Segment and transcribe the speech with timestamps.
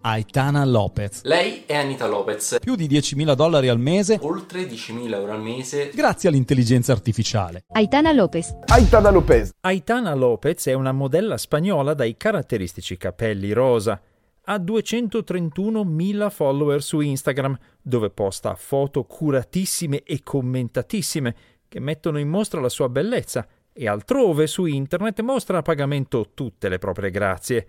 [0.00, 1.22] Aitana Lopez.
[1.24, 2.58] Lei è Anita Lopez.
[2.60, 5.90] Più di 10.000 dollari al mese Oltre 10.000 euro al mese.
[5.92, 7.64] grazie all'intelligenza artificiale.
[7.72, 8.56] Aitana Lopez.
[8.66, 9.50] Aitana Lopez.
[9.60, 14.00] Aitana Lopez è una modella spagnola dai caratteristici capelli rosa.
[14.44, 21.34] Ha 231.000 follower su Instagram, dove posta foto curatissime e commentatissime
[21.66, 26.68] che mettono in mostra la sua bellezza e altrove su internet mostra a pagamento tutte
[26.68, 27.66] le proprie grazie.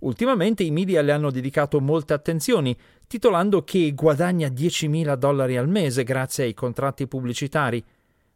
[0.00, 2.76] Ultimamente i media le hanno dedicato molte attenzioni,
[3.06, 7.84] titolando che guadagna 10.000 dollari al mese grazie ai contratti pubblicitari.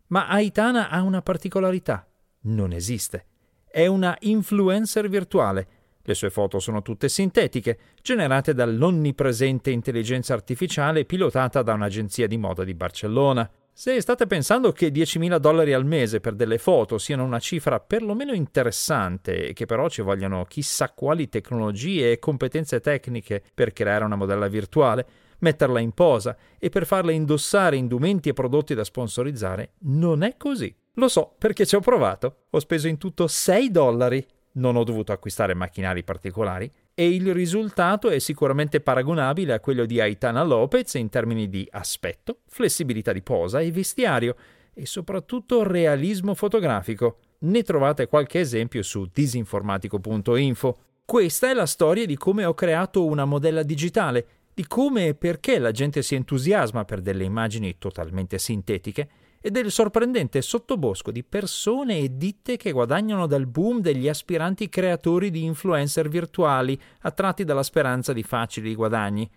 [0.08, 2.06] Ma Aitana ha una particolarità.
[2.42, 3.26] Non esiste.
[3.66, 5.68] È una influencer virtuale.
[6.02, 12.62] Le sue foto sono tutte sintetiche, generate dall'onnipresente intelligenza artificiale pilotata da un'agenzia di moda
[12.62, 13.50] di Barcellona.
[13.76, 18.32] Se state pensando che 10.000 dollari al mese per delle foto siano una cifra perlomeno
[18.32, 24.14] interessante e che però ci vogliano chissà quali tecnologie e competenze tecniche per creare una
[24.14, 25.06] modella virtuale,
[25.40, 30.72] metterla in posa e per farla indossare indumenti e prodotti da sponsorizzare, non è così.
[30.92, 32.44] Lo so perché ci ho provato.
[32.50, 34.24] Ho speso in tutto 6 dollari.
[34.52, 40.00] Non ho dovuto acquistare macchinari particolari e il risultato è sicuramente paragonabile a quello di
[40.00, 44.36] Aitana Lopez in termini di aspetto, flessibilità di posa e vestiario
[44.72, 47.18] e soprattutto realismo fotografico.
[47.40, 50.78] Ne trovate qualche esempio su disinformatico.info.
[51.04, 55.58] Questa è la storia di come ho creato una modella digitale, di come e perché
[55.58, 59.08] la gente si entusiasma per delle immagini totalmente sintetiche
[59.46, 65.30] e del sorprendente sottobosco di persone e ditte che guadagnano dal boom degli aspiranti creatori
[65.30, 69.30] di influencer virtuali attratti dalla speranza di facili guadagni.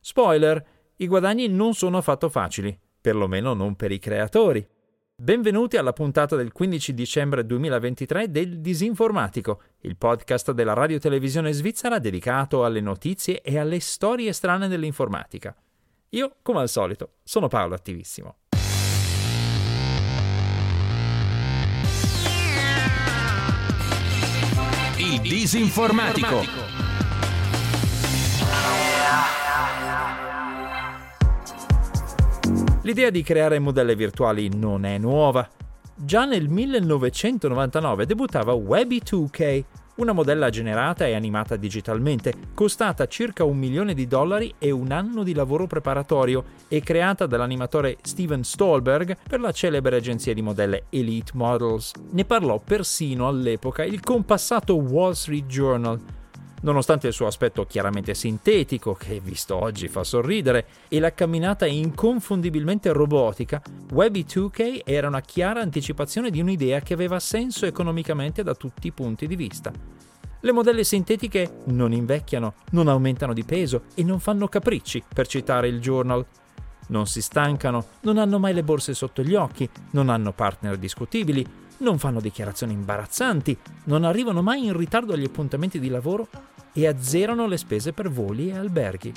[0.00, 4.66] Spoiler, i guadagni non sono affatto facili, perlomeno non per i creatori.
[5.14, 12.00] Benvenuti alla puntata del 15 dicembre 2023 del Disinformatico, il podcast della radio televisione svizzera
[12.00, 15.54] dedicato alle notizie e alle storie strane dell'informatica.
[16.08, 18.38] Io, come al solito, sono Paolo Attivissimo.
[25.22, 26.40] Disinformatico.
[32.82, 35.48] L'idea di creare modelle virtuali non è nuova.
[35.94, 39.64] Già nel 1999 debuttava Webby 2K,
[39.96, 45.22] una modella generata e animata digitalmente, costata circa un milione di dollari e un anno
[45.22, 51.32] di lavoro preparatorio e creata dall'animatore Steven Stolberg per la celebre agenzia di modelle Elite
[51.34, 51.92] Models.
[52.10, 56.00] Ne parlò persino all'epoca il compassato Wall Street Journal.
[56.62, 62.92] Nonostante il suo aspetto chiaramente sintetico, che visto oggi fa sorridere, e la camminata inconfondibilmente
[62.92, 68.86] robotica, Webby 2K era una chiara anticipazione di un'idea che aveva senso economicamente da tutti
[68.86, 69.72] i punti di vista.
[70.40, 75.66] Le modelle sintetiche non invecchiano, non aumentano di peso e non fanno capricci, per citare
[75.66, 76.24] il journal.
[76.88, 81.44] Non si stancano, non hanno mai le borse sotto gli occhi, non hanno partner discutibili,
[81.78, 86.28] non fanno dichiarazioni imbarazzanti, non arrivano mai in ritardo agli appuntamenti di lavoro
[86.72, 89.12] e azzerano le spese per voli e alberghi.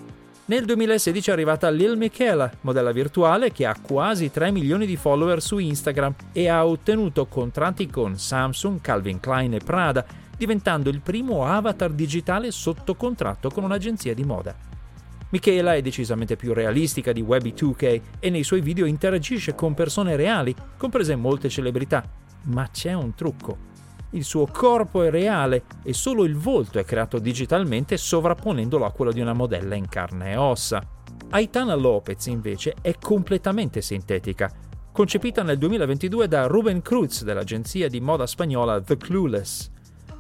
[0.48, 5.42] Nel 2016 è arrivata Lil Michaela, modella virtuale che ha quasi 3 milioni di follower
[5.42, 10.06] su Instagram e ha ottenuto contratti con Samsung, Calvin Klein e Prada,
[10.38, 14.56] diventando il primo avatar digitale sotto contratto con un'agenzia di moda.
[15.30, 20.16] Michaela è decisamente più realistica di Webby 2K e nei suoi video interagisce con persone
[20.16, 22.08] reali, comprese molte celebrità,
[22.44, 23.74] ma c'è un trucco.
[24.16, 29.12] Il suo corpo è reale e solo il volto è creato digitalmente sovrapponendolo a quello
[29.12, 30.82] di una modella in carne e ossa.
[31.32, 34.50] Aitana Lopez invece è completamente sintetica,
[34.94, 39.70] concepita nel 2022 da Ruben Cruz dell'agenzia di moda spagnola The Clueless.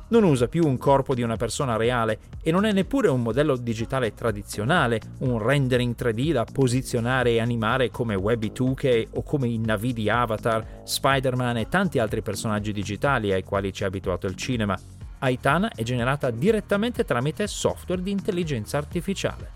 [0.08, 3.56] Non usa più un corpo di una persona reale e non è neppure un modello
[3.56, 9.58] digitale tradizionale, un rendering 3D da posizionare e animare come Webby 2K o come i
[9.58, 14.36] Navi di Avatar, Spider-Man e tanti altri personaggi digitali ai quali ci ha abituato il
[14.36, 14.80] cinema.
[15.20, 19.54] Aitana è generata direttamente tramite software di intelligenza artificiale.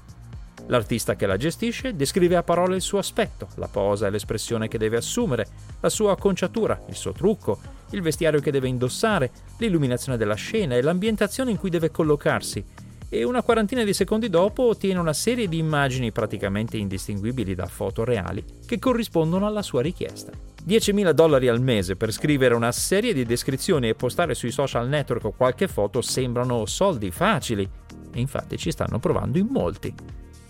[0.66, 4.78] L'artista che la gestisce descrive a parole il suo aspetto, la posa e l'espressione che
[4.80, 5.48] deve assumere,
[5.80, 7.60] la sua acconciatura, il suo trucco,
[7.91, 12.63] il vestiario che deve indossare, l'illuminazione della scena e l'ambientazione in cui deve collocarsi.
[13.12, 18.03] E una quarantina di secondi dopo ottiene una serie di immagini praticamente indistinguibili da foto
[18.03, 20.31] reali che corrispondono alla sua richiesta.
[20.68, 25.35] 10.000 dollari al mese per scrivere una serie di descrizioni e postare sui social network
[25.35, 27.68] qualche foto sembrano soldi facili,
[28.12, 29.94] e infatti ci stanno provando in molti.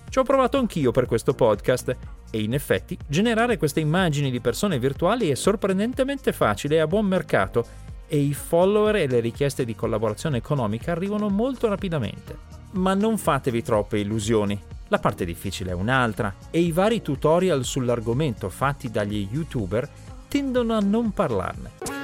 [0.10, 1.96] Ci ho provato anch'io per questo podcast
[2.32, 7.06] e in effetti generare queste immagini di persone virtuali è sorprendentemente facile e a buon
[7.06, 7.64] mercato
[8.08, 12.36] e i follower e le richieste di collaborazione economica arrivano molto rapidamente.
[12.72, 14.60] Ma non fatevi troppe illusioni.
[14.88, 19.88] La parte difficile è un'altra e i vari tutorial sull'argomento fatti dagli youtuber
[20.28, 21.99] tendono a non parlarne.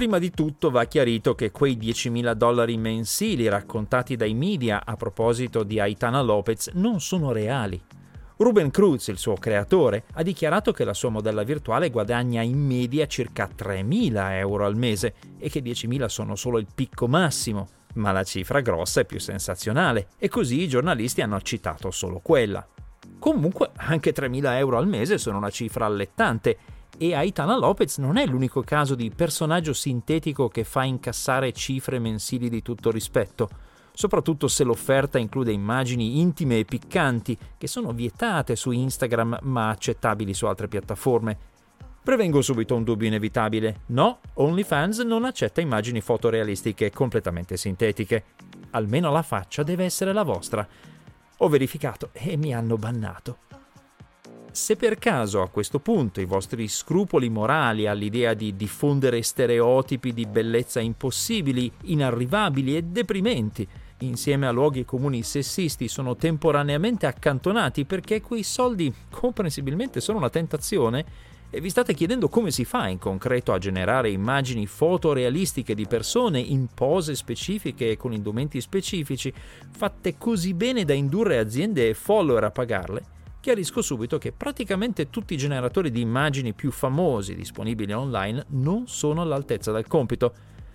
[0.00, 5.62] Prima di tutto va chiarito che quei 10.000 dollari mensili raccontati dai media a proposito
[5.62, 7.78] di Aitana Lopez non sono reali.
[8.38, 13.06] Ruben Cruz, il suo creatore, ha dichiarato che la sua modella virtuale guadagna in media
[13.06, 18.24] circa 3.000 euro al mese e che 10.000 sono solo il picco massimo, ma la
[18.24, 22.66] cifra grossa è più sensazionale e così i giornalisti hanno citato solo quella.
[23.18, 26.56] Comunque anche 3.000 euro al mese sono una cifra allettante
[27.02, 32.50] e Aitana Lopez non è l'unico caso di personaggio sintetico che fa incassare cifre mensili
[32.50, 33.48] di tutto rispetto
[34.00, 40.32] soprattutto se l'offerta include immagini intime e piccanti che sono vietate su Instagram ma accettabili
[40.32, 41.36] su altre piattaforme.
[42.02, 43.80] Prevengo subito un dubbio inevitabile.
[43.86, 48.24] No, OnlyFans non accetta immagini fotorealistiche completamente sintetiche.
[48.70, 50.66] Almeno la faccia deve essere la vostra.
[51.36, 53.49] Ho verificato e mi hanno bannato.
[54.52, 60.26] Se per caso a questo punto i vostri scrupoli morali all'idea di diffondere stereotipi di
[60.26, 63.66] bellezza impossibili, inarrivabili e deprimenti
[63.98, 71.04] insieme a luoghi comuni sessisti sono temporaneamente accantonati perché quei soldi comprensibilmente sono una tentazione
[71.50, 76.40] e vi state chiedendo come si fa in concreto a generare immagini fotorealistiche di persone
[76.40, 79.32] in pose specifiche e con indumenti specifici,
[79.70, 83.02] fatte così bene da indurre aziende e follower a pagarle,
[83.40, 89.22] chiarisco subito che praticamente tutti i generatori di immagini più famosi disponibili online non sono
[89.22, 90.32] all'altezza del compito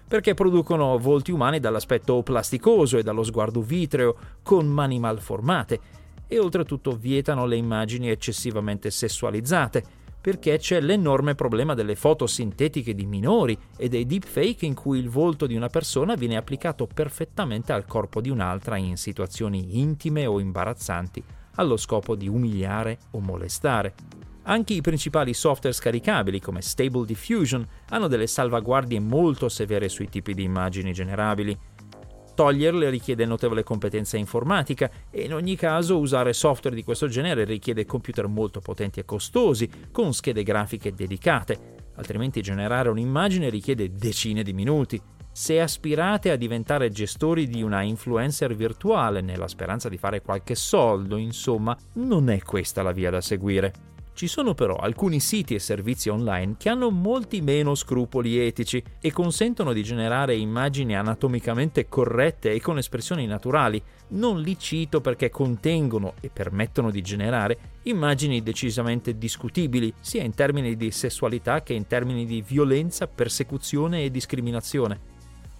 [0.07, 5.79] perché producono volti umani dall'aspetto plasticoso e dallo sguardo vitreo, con mani malformate,
[6.27, 9.83] e oltretutto vietano le immagini eccessivamente sessualizzate,
[10.21, 15.09] perché c'è l'enorme problema delle foto sintetiche di minori e dei deepfake in cui il
[15.09, 20.39] volto di una persona viene applicato perfettamente al corpo di un'altra in situazioni intime o
[20.39, 21.23] imbarazzanti,
[21.55, 23.93] allo scopo di umiliare o molestare.
[24.43, 30.33] Anche i principali software scaricabili come Stable Diffusion hanno delle salvaguardie molto severe sui tipi
[30.33, 31.57] di immagini generabili.
[32.35, 37.85] Toglierle richiede notevole competenza informatica e in ogni caso usare software di questo genere richiede
[37.85, 44.53] computer molto potenti e costosi, con schede grafiche dedicate, altrimenti generare un'immagine richiede decine di
[44.53, 45.01] minuti.
[45.37, 51.17] Se aspirate a diventare gestori di una influencer virtuale nella speranza di fare qualche soldo,
[51.17, 53.73] insomma, non è questa la via da seguire.
[54.13, 59.11] Ci sono però alcuni siti e servizi online che hanno molti meno scrupoli etici e
[59.11, 63.83] consentono di generare immagini anatomicamente corrette e con espressioni naturali.
[64.11, 70.77] Non li cito perché contengono e permettono di generare immagini decisamente discutibili, sia in termini
[70.77, 75.14] di sessualità che in termini di violenza, persecuzione e discriminazione.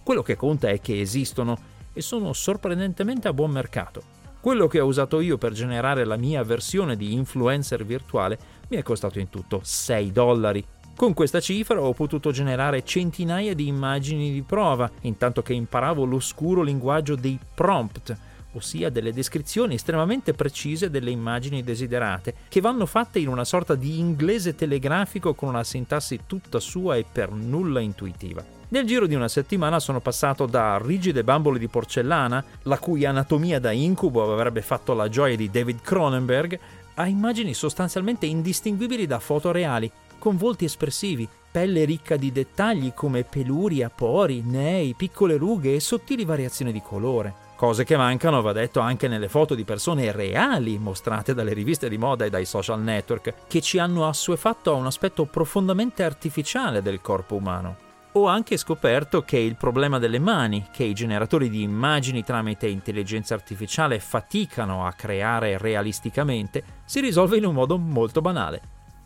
[0.06, 1.58] Quello che conta è che esistono
[1.92, 4.00] e sono sorprendentemente a buon mercato.
[4.38, 8.38] Quello che ho usato io per generare la mia versione di influencer virtuale
[8.68, 10.64] mi è costato in tutto 6 dollari.
[10.94, 16.62] Con questa cifra ho potuto generare centinaia di immagini di prova, intanto che imparavo l'oscuro
[16.62, 18.16] linguaggio dei prompt,
[18.52, 23.98] ossia delle descrizioni estremamente precise delle immagini desiderate, che vanno fatte in una sorta di
[23.98, 28.55] inglese telegrafico con una sintassi tutta sua e per nulla intuitiva.
[28.68, 33.60] Nel giro di una settimana sono passato da rigide bambole di porcellana, la cui anatomia
[33.60, 36.58] da incubo avrebbe fatto la gioia di David Cronenberg,
[36.94, 39.88] a immagini sostanzialmente indistinguibili da foto reali,
[40.18, 46.24] con volti espressivi, pelle ricca di dettagli come peluria, pori, nei, piccole rughe e sottili
[46.24, 47.44] variazioni di colore.
[47.54, 51.98] Cose che mancano, va detto, anche nelle foto di persone reali mostrate dalle riviste di
[51.98, 57.00] moda e dai social network, che ci hanno assuefatto a un aspetto profondamente artificiale del
[57.00, 57.85] corpo umano.
[58.16, 63.34] Ho anche scoperto che il problema delle mani, che i generatori di immagini tramite intelligenza
[63.34, 68.62] artificiale faticano a creare realisticamente, si risolve in un modo molto banale.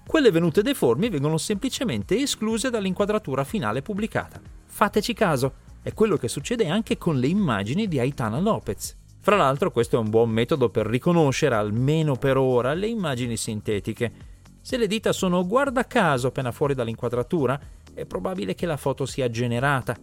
[0.06, 4.40] Quelle venute deformi vengono semplicemente escluse dall'inquadratura finale pubblicata.
[4.64, 8.96] Fateci caso, è quello che succede anche con le immagini di Aitana Lopez.
[9.18, 14.12] Fra l'altro questo è un buon metodo per riconoscere, almeno per ora, le immagini sintetiche.
[14.62, 17.58] Se le dita sono guarda caso appena fuori dall'inquadratura,
[17.94, 19.96] è probabile che la foto sia generata.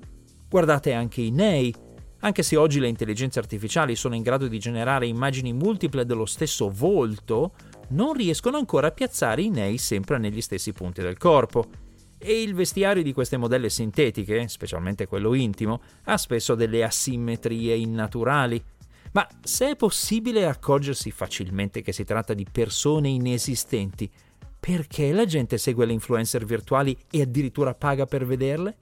[0.50, 1.74] Guardate anche i nei.
[2.22, 6.70] Anche se oggi le intelligenze artificiali sono in grado di generare immagini multiple dello stesso
[6.70, 7.53] volto,
[7.89, 11.70] non riescono ancora a piazzare i nei sempre negli stessi punti del corpo.
[12.17, 18.63] E il vestiario di queste modelle sintetiche, specialmente quello intimo, ha spesso delle asimmetrie innaturali.
[19.12, 24.10] Ma se è possibile accorgersi facilmente che si tratta di persone inesistenti,
[24.67, 28.75] perché la gente segue le influencer virtuali e addirittura paga per vederle?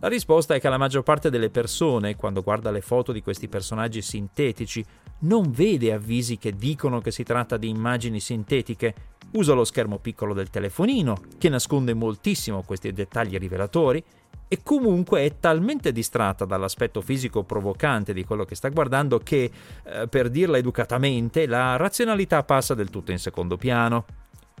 [0.00, 3.46] La risposta è che la maggior parte delle persone, quando guarda le foto di questi
[3.46, 4.84] personaggi sintetici,
[5.20, 8.94] non vede avvisi che dicono che si tratta di immagini sintetiche,
[9.34, 14.02] usa lo schermo piccolo del telefonino, che nasconde moltissimo questi dettagli rivelatori,
[14.54, 19.50] e comunque è talmente distratta dall'aspetto fisico provocante di quello che sta guardando che,
[19.82, 24.04] eh, per dirla educatamente, la razionalità passa del tutto in secondo piano.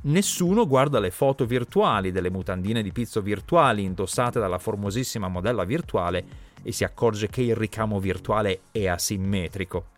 [0.02, 6.24] Nessuno guarda le foto virtuali delle mutandine di pizzo virtuali indossate dalla formosissima modella virtuale
[6.64, 9.90] e si accorge che il ricamo virtuale è asimmetrico.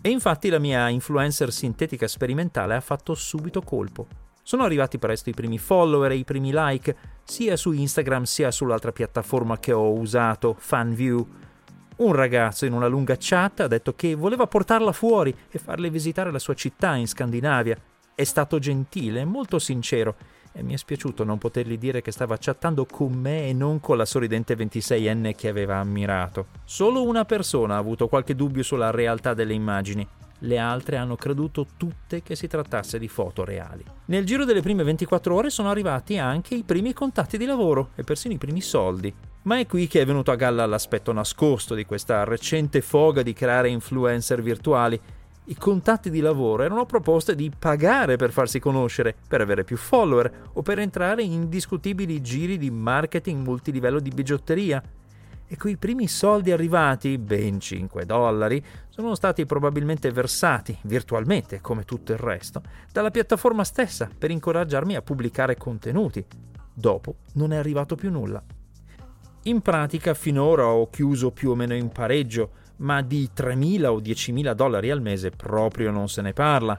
[0.00, 4.23] E infatti la mia influencer sintetica sperimentale ha fatto subito colpo.
[4.46, 8.92] Sono arrivati presto i primi follower e i primi like, sia su Instagram sia sull'altra
[8.92, 11.26] piattaforma che ho usato, FanView.
[11.96, 16.30] Un ragazzo in una lunga chat ha detto che voleva portarla fuori e farle visitare
[16.30, 17.74] la sua città in Scandinavia
[18.14, 20.14] è stato gentile e molto sincero
[20.52, 23.96] e mi è spiaciuto non potergli dire che stava chattando con me e non con
[23.96, 26.48] la sorridente 26enne che aveva ammirato.
[26.64, 30.06] Solo una persona ha avuto qualche dubbio sulla realtà delle immagini.
[30.44, 33.84] Le altre hanno creduto tutte che si trattasse di foto reali.
[34.06, 38.04] Nel giro delle prime 24 ore sono arrivati anche i primi contatti di lavoro e
[38.04, 39.12] persino i primi soldi.
[39.42, 43.32] Ma è qui che è venuto a galla l'aspetto nascosto di questa recente foga di
[43.32, 45.00] creare influencer virtuali
[45.46, 50.48] i contatti di lavoro erano proposte di pagare per farsi conoscere, per avere più follower
[50.54, 54.82] o per entrare in indiscutibili giri di marketing multilivello di bigiotteria.
[55.46, 62.12] E quei primi soldi arrivati, ben 5 dollari, sono stati probabilmente versati, virtualmente come tutto
[62.12, 66.24] il resto, dalla piattaforma stessa per incoraggiarmi a pubblicare contenuti.
[66.72, 68.42] Dopo non è arrivato più nulla.
[69.42, 74.52] In pratica finora ho chiuso più o meno in pareggio, ma di 3.000 o 10.000
[74.54, 76.76] dollari al mese proprio non se ne parla.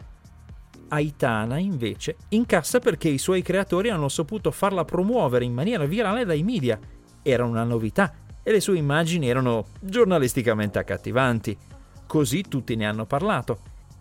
[0.88, 6.42] Aitana, invece, incassa perché i suoi creatori hanno saputo farla promuovere in maniera virale dai
[6.42, 6.80] media.
[7.22, 8.12] Era una novità
[8.48, 11.58] e le sue immagini erano giornalisticamente accattivanti.
[12.06, 13.58] Così tutti ne hanno parlato.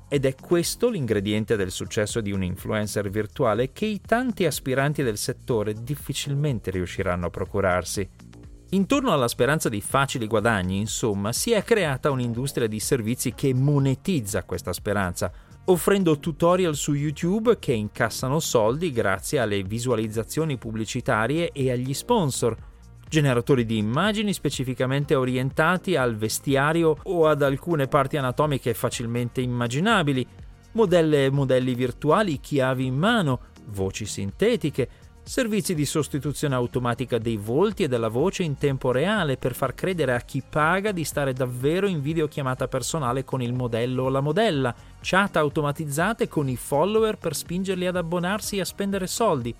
[0.06, 5.16] Ed è questo l'ingrediente del successo di un influencer virtuale che i tanti aspiranti del
[5.16, 8.06] settore difficilmente riusciranno a procurarsi.
[8.70, 14.44] Intorno alla speranza di facili guadagni, insomma, si è creata un'industria di servizi che monetizza
[14.44, 15.32] questa speranza,
[15.64, 22.54] offrendo tutorial su YouTube che incassano soldi grazie alle visualizzazioni pubblicitarie e agli sponsor,
[23.14, 30.26] generatori di immagini specificamente orientati al vestiario o ad alcune parti anatomiche facilmente immaginabili,
[30.72, 34.88] modelle e modelli virtuali chiavi in mano, voci sintetiche,
[35.22, 40.12] servizi di sostituzione automatica dei volti e della voce in tempo reale per far credere
[40.12, 44.74] a chi paga di stare davvero in videochiamata personale con il modello o la modella,
[45.00, 49.54] chat automatizzate con i follower per spingerli ad abbonarsi e a spendere soldi.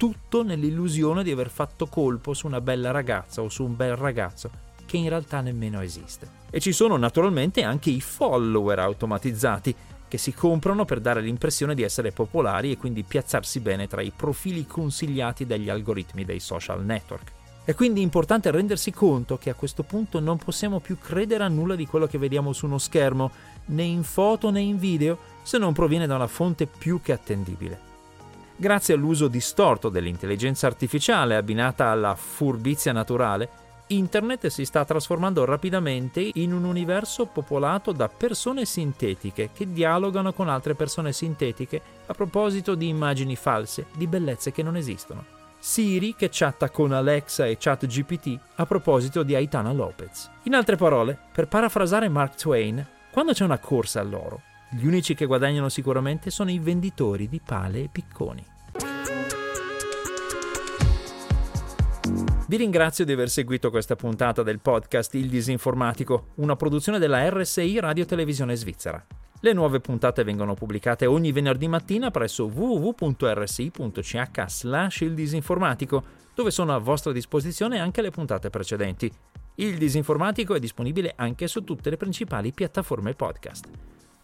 [0.00, 4.50] Tutto nell'illusione di aver fatto colpo su una bella ragazza o su un bel ragazzo
[4.86, 6.26] che in realtà nemmeno esiste.
[6.48, 9.74] E ci sono naturalmente anche i follower automatizzati
[10.08, 14.10] che si comprano per dare l'impressione di essere popolari e quindi piazzarsi bene tra i
[14.16, 17.32] profili consigliati dagli algoritmi dei social network.
[17.66, 21.74] È quindi importante rendersi conto che a questo punto non possiamo più credere a nulla
[21.74, 23.30] di quello che vediamo su uno schermo,
[23.66, 27.89] né in foto né in video, se non proviene da una fonte più che attendibile.
[28.60, 33.48] Grazie all'uso distorto dell'intelligenza artificiale abbinata alla furbizia naturale,
[33.86, 40.50] Internet si sta trasformando rapidamente in un universo popolato da persone sintetiche che dialogano con
[40.50, 45.24] altre persone sintetiche a proposito di immagini false, di bellezze che non esistono.
[45.58, 50.28] Siri che chatta con Alexa e ChatGPT a proposito di Aitana Lopez.
[50.42, 55.26] In altre parole, per parafrasare Mark Twain, quando c'è una corsa all'oro, gli unici che
[55.26, 58.44] guadagnano sicuramente sono i venditori di pale e picconi.
[62.46, 67.78] Vi ringrazio di aver seguito questa puntata del podcast Il Disinformatico, una produzione della RSI
[67.80, 69.04] Radio Televisione Svizzera.
[69.40, 76.02] Le nuove puntate vengono pubblicate ogni venerdì mattina presso www.rsi.ch slash il disinformatico,
[76.34, 79.10] dove sono a vostra disposizione anche le puntate precedenti.
[79.56, 83.68] Il Disinformatico è disponibile anche su tutte le principali piattaforme podcast.